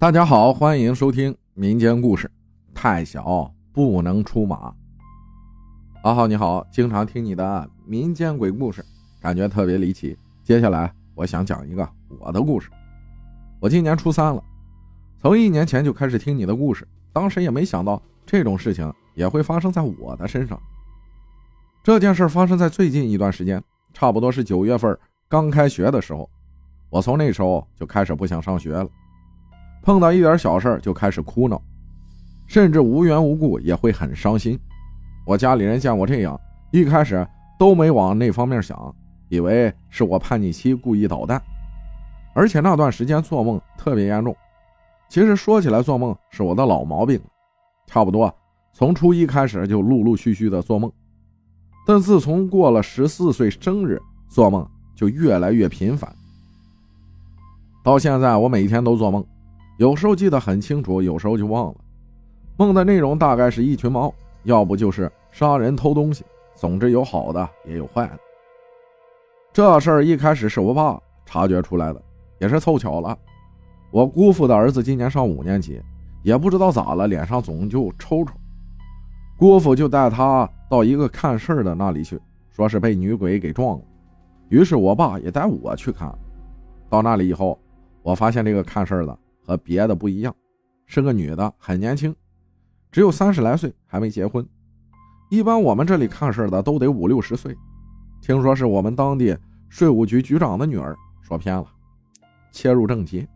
[0.00, 2.30] 大家好，欢迎收听民间故事。
[2.72, 4.74] 太小不能出马。
[6.02, 8.82] 阿浩你好，经常听你的民间鬼故事，
[9.20, 10.16] 感觉特别离奇。
[10.42, 11.86] 接下来我想讲一个
[12.18, 12.70] 我的故事。
[13.60, 14.42] 我今年初三了，
[15.20, 20.58] 从一年前就开始听你的故事，当时也没想到这种事情也会发生在我的身上。
[21.84, 23.62] 这件事发生在最近一段时间，
[23.92, 24.98] 差不多是九月份
[25.28, 26.26] 刚开学的时候。
[26.88, 28.88] 我从那时候就开始不想上学了。
[29.82, 31.60] 碰到一点小事就开始哭闹，
[32.46, 34.58] 甚至无缘无故也会很伤心。
[35.26, 36.38] 我家里人见我这样，
[36.70, 37.26] 一开始
[37.58, 38.94] 都没往那方面想，
[39.28, 41.40] 以为是我叛逆期故意捣蛋。
[42.32, 44.34] 而且那段时间做梦特别严重。
[45.08, 47.20] 其实说起来，做梦是我的老毛病，
[47.86, 48.32] 差不多
[48.72, 50.90] 从初一开始就陆陆续续的做梦。
[51.86, 56.14] 但自从过了十四岁生日，做梦就越来越频繁。
[57.82, 59.24] 到现在，我每天都做梦。
[59.80, 61.74] 有时候记得很清楚，有时候就忘了。
[62.58, 66.22] 梦的内容大概是一群猫，要不就是杀人偷东西，
[66.54, 68.18] 总之有好的也有坏的。
[69.54, 72.02] 这事儿一开始是我爸察觉出来的，
[72.40, 73.16] 也是凑巧了。
[73.90, 75.80] 我姑父的儿子今年上五年级，
[76.22, 78.34] 也不知道咋了，脸上总就抽抽。
[79.38, 82.20] 姑父就带他到一个看事儿的那里去，
[82.50, 83.84] 说是被女鬼给撞了。
[84.50, 86.14] 于是我爸也带我去看。
[86.90, 87.58] 到那里以后，
[88.02, 89.18] 我发现这个看事儿的。
[89.44, 90.34] 和别的不一样，
[90.86, 92.14] 是个女的，很年轻，
[92.90, 94.46] 只有三十来岁，还没结婚。
[95.30, 97.56] 一般我们这里看事的都得五六十岁。
[98.20, 99.36] 听说是我们当地
[99.68, 101.66] 税务局局长的女儿，说偏了。
[102.52, 103.26] 切入正题，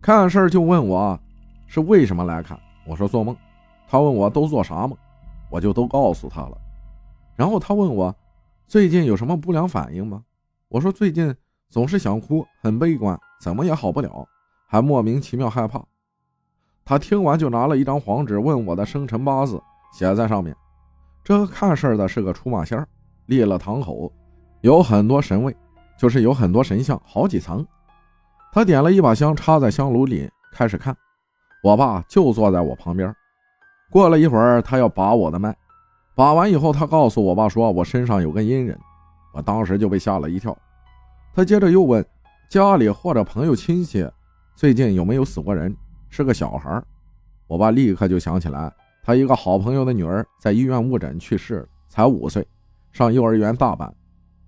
[0.00, 1.18] 看事就问我
[1.66, 3.36] 是为什么来看，我说做梦。
[3.88, 4.96] 他问我都做啥梦，
[5.50, 6.58] 我就都告诉他了。
[7.34, 8.14] 然后他问我
[8.66, 10.22] 最近有什么不良反应吗？
[10.68, 11.34] 我说最近
[11.72, 13.18] 总是想哭，很悲观。
[13.40, 14.28] 怎么也好不了，
[14.68, 15.82] 还莫名其妙害怕。
[16.84, 19.58] 他听完就拿了一张黄纸，问我的生辰八字，
[19.90, 20.54] 写在上面。
[21.24, 22.86] 这个看事儿的是个出马仙儿
[23.24, 24.12] 立了堂口，
[24.60, 25.56] 有很多神位，
[25.98, 27.66] 就是有很多神像，好几层。
[28.52, 30.94] 他点了一把香，插在香炉里，开始看。
[31.64, 33.14] 我爸就坐在我旁边。
[33.90, 35.56] 过了一会儿，他要把我的脉，
[36.14, 38.78] 把完以后，他告诉我爸说我身上有个阴人。
[39.32, 40.54] 我当时就被吓了一跳。
[41.34, 42.04] 他接着又问。
[42.48, 44.06] 家里或者朋友亲戚
[44.54, 45.74] 最近有没有死过人？
[46.10, 46.82] 是个小孩
[47.46, 48.70] 我爸立刻就想起来，
[49.02, 52.46] 他一个好朋友的女儿在医院误诊去世，才五岁，
[52.92, 53.90] 上幼儿园大班，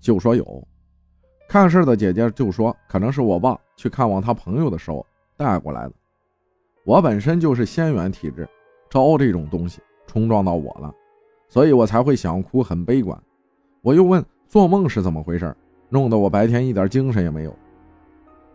[0.00, 0.66] 就说有。
[1.48, 5.06] 看事的姐姐就说，可能是我爸去看望他朋友的时候
[5.36, 5.92] 带过来的。
[6.84, 8.48] 我本身就是仙缘体质，
[8.90, 10.92] 招这种东西冲撞到我了，
[11.48, 13.16] 所以我才会想哭，很悲观。
[13.80, 15.54] 我又问做梦是怎么回事，
[15.92, 17.54] 弄得我白天一点精神也没有。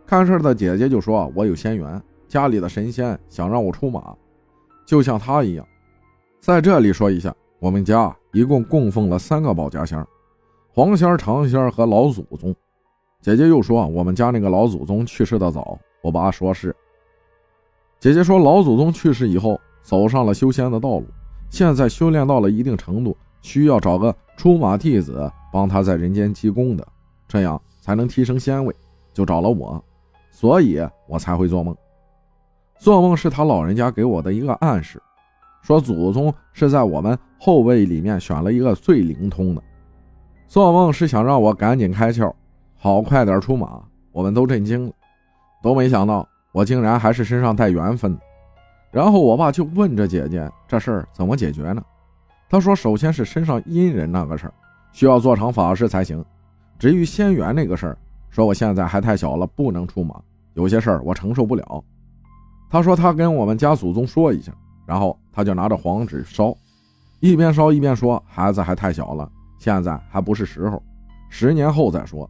[0.04, 4.12] 看事的姐姐就说：“我有仙缘，家里的神仙想让我出马，
[4.84, 5.64] 就像他一样。”
[6.40, 10.04] 在这里说一下，我们家一共供奉了三个保家仙
[10.72, 12.54] 黄仙、长仙和老祖宗。
[13.20, 16.74] 姐姐又说：“我们家那个老祖宗去世的早。”我爸说是。
[18.00, 21.06] 姐姐说：“老祖宗去世以后，走上了修仙的道路，
[21.50, 26.86] 现在修炼到了一定程度，需要找个出马弟子帮他在人间积功德，
[27.28, 28.74] 这样才能提升仙位，
[29.12, 29.80] 就找了我。”
[30.32, 31.76] 所以我才会做梦，
[32.78, 35.02] 做梦是他老人家给我的一个暗示，
[35.62, 39.62] 说祖宗是在我们后辈里面选了一个最灵通的。
[40.46, 42.32] 做梦是想让我赶紧开窍，
[42.76, 43.82] 好快点出马。
[44.12, 44.92] 我们都震惊了，
[45.60, 48.16] 都没想到我竟然还是身上带缘分。
[48.92, 51.82] 然后我爸就问这姐姐这事儿怎么解决呢？
[52.48, 54.54] 他说首先是身上阴人那个事儿，
[54.92, 56.24] 需要做成法事才行。
[56.78, 57.98] 至于仙缘那个事儿，
[58.30, 60.20] 说我现在还太小了，不能出马。
[60.54, 61.84] 有些事儿我承受不了，
[62.70, 64.52] 他说他跟我们家祖宗说一下，
[64.86, 66.56] 然后他就拿着黄纸烧，
[67.20, 70.82] 一边烧一边说孩子还太小了，现在还不是时候，
[71.28, 72.28] 十年后再说。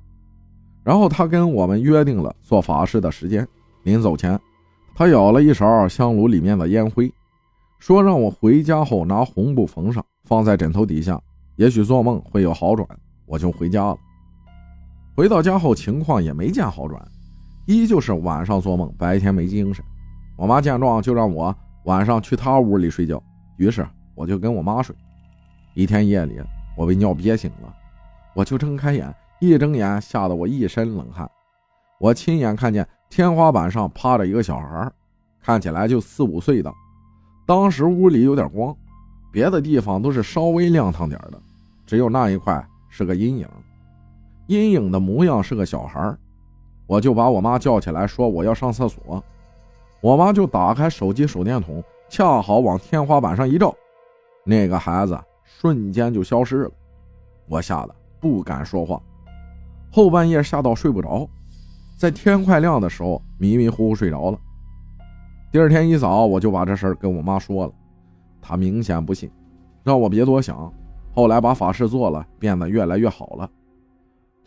[0.83, 3.47] 然后他跟我们约定了做法事的时间，
[3.83, 4.39] 临走前，
[4.95, 7.13] 他舀了一勺香炉里面的烟灰，
[7.79, 11.21] 说让我回家后拿红布缝上，放在枕头底下，
[11.57, 12.89] 也许做梦会有好转。
[13.27, 13.97] 我就回家了。
[15.19, 17.05] 回到家后，情况也没见好转。
[17.67, 19.85] 依旧是晚上做梦，白天没精神。
[20.37, 21.53] 我妈见状就让我
[21.87, 23.21] 晚上去她屋里睡觉，
[23.57, 23.85] 于是
[24.15, 24.95] 我就跟我妈睡。
[25.75, 26.41] 一天夜里，
[26.77, 27.75] 我被尿憋醒了，
[28.33, 31.29] 我就睁开眼，一睁眼吓得我一身冷汗。
[31.99, 34.89] 我亲眼看见天花板上趴着一个小孩，
[35.43, 36.73] 看起来就四五岁的。
[37.45, 38.73] 当时屋里有点光，
[39.33, 41.43] 别的地方都是稍微亮堂点的，
[41.85, 43.49] 只有那一块是个阴影。
[44.49, 46.15] 阴影的模样是个小孩。
[46.87, 49.23] 我就把我妈叫起来，说我要上厕所。
[50.01, 53.75] 我妈就打开手机手电筒，恰好往天花板上一照，
[54.45, 56.71] 那个孩子瞬间就消失了。
[57.47, 59.01] 我吓得不敢说话，
[59.91, 61.29] 后半夜吓到睡不着，
[61.99, 64.39] 在天快亮的时候迷迷糊糊睡着了。
[65.51, 67.73] 第二天一早，我就把这事儿跟我妈说了，
[68.41, 69.31] 她明显不信，
[69.83, 70.73] 让我别多想。
[71.15, 73.51] 后来把法事做了，变得越来越好了。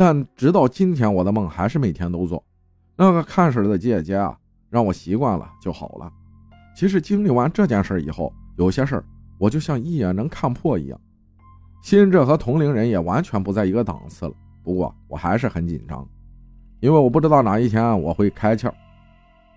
[0.03, 2.43] 但直到今天，我的梦还是每天都做。
[2.95, 4.35] 那个看事的姐姐啊，
[4.67, 6.11] 让我习惯了就好了。
[6.75, 9.05] 其实经历完这件事以后，有些事儿
[9.37, 10.99] 我就像一眼能看破一样。
[11.83, 14.33] 心智和同龄人也完全不在一个档次了。
[14.63, 16.03] 不过我还是很紧张，
[16.79, 18.73] 因为我不知道哪一天我会开窍。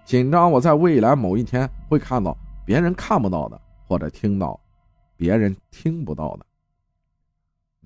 [0.05, 2.37] 紧张我在未来某一天会看到
[2.67, 4.61] 别人看不到的，或者听到
[5.17, 6.45] 别人听不到的。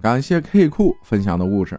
[0.02, 1.78] 感谢 K 库分享的故事，